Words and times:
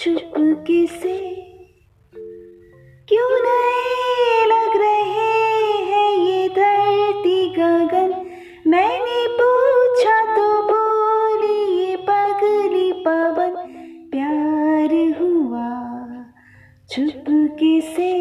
चुपके 0.00 0.86
से 0.86 1.18
क्यों 3.08 3.30
नए 3.40 4.46
लग 4.46 4.82
रहे 4.82 5.34
हैं 5.82 6.18
ये 6.18 6.48
धरती 6.48 7.48
गगन? 7.48 8.26
मैंने 8.66 9.26
पूछा 9.40 10.36
तो 10.36 10.62
बोली 10.62 11.80
ये 11.80 11.96
पगली 11.96 12.92
पवन। 12.92 13.54
प्यार 14.10 15.14
हुआ 15.20 15.70
चुपके 16.90 17.80
से 17.80 18.12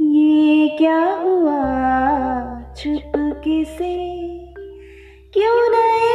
ये 0.00 0.68
क्या 0.68 1.04
हुआ? 1.14 1.60
चुपके 2.72 3.64
से 3.64 4.18
क्यों 5.32 5.70
नए 5.70 6.11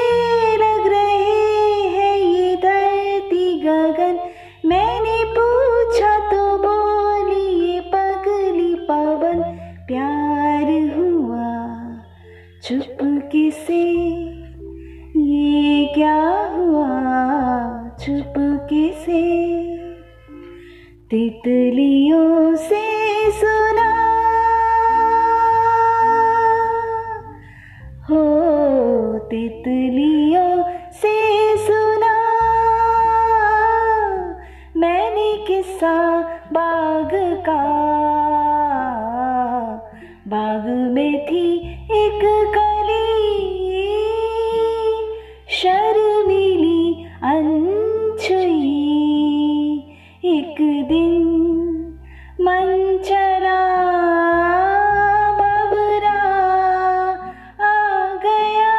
चुपके 12.68 13.52
से 13.52 13.84
ये 15.20 15.86
क्या 15.96 16.24
हुआ? 16.48 16.88
चुपके 17.90 18.92
से 18.94 19.22
तितलियों 21.10 22.56
से 22.56 22.84
सुना 23.32 24.07
दिन 50.88 51.28
मन 52.42 53.00
चला 53.06 53.60
बबरा 55.40 56.20
आ 57.66 58.06
गया। 58.16 58.76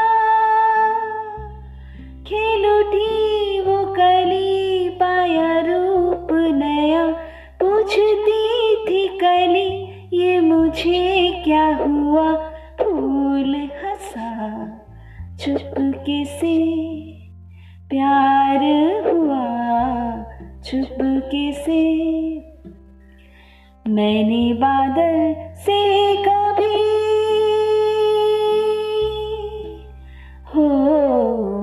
खेल 2.27 2.67
उठी 2.67 3.61
वो 3.61 3.85
कली 3.85 4.89
पाया 4.89 5.59
रूप 5.59 6.29
नया। 6.33 7.07
पूछती 7.63 8.77
थी 8.89 9.19
कली, 9.19 9.69
ये 10.13 10.41
मुझे 10.41 11.43
क्या 11.45 11.67
हुआ? 11.77 12.33
फूल 12.83 13.71
हंसा 13.85 14.31
चुपके 15.41 16.25
से। 16.25 16.57
प्यार 17.91 18.61
चुपके 20.71 21.53
से। 21.53 21.83
मैंने 23.87 24.53
बादल 24.55 25.35
से 25.57 25.79
कभी 26.17 26.81
हो, 30.55 30.69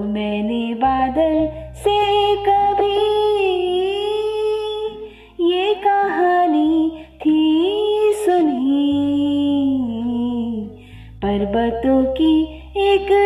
मैंने 0.04 0.74
बादल 0.76 1.36
से 1.76 2.00
कभी 2.48 2.98
ये 5.50 5.74
कहानी 5.76 6.90
थी 7.26 8.14
सुनी। 8.16 8.82
पर्वतों 11.22 12.04
की 12.14 12.34
एक 12.78 13.25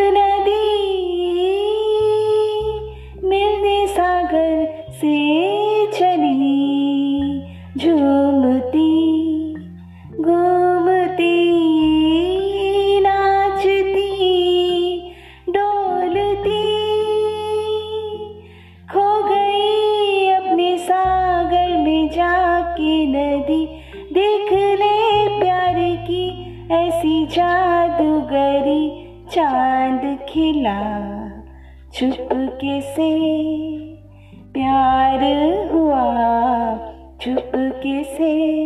ऐसी 26.70 27.26
जादूगरी 27.26 29.06
चाँद 29.30 30.18
खिला, 30.28 30.80
चुपके 31.94 32.80
से 32.80 33.10
प्यार 34.52 35.24
हुआ, 35.72 36.04
चुपके 37.20 38.04
से। 38.04 38.56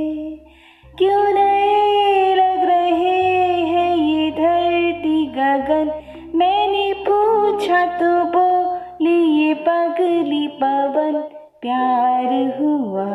क्यों 0.98 1.34
नए 1.34 2.34
लग 2.34 2.64
रहे 2.64 3.62
हैं 3.62 3.96
ये 3.96 4.30
धरती 4.30 5.26
गगन? 5.26 5.90
मैंने 6.34 6.92
पूछा 7.08 7.86
तो 7.86 8.24
बोली 8.24 9.46
ये 9.46 9.54
पगली 9.54 10.46
पवन, 10.46 11.20
प्यार 11.60 12.58
हुआ, 12.60 13.08